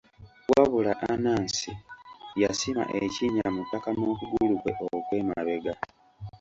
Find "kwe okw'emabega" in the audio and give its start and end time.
4.61-5.73